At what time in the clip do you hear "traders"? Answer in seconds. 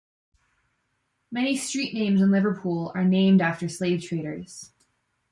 4.01-4.71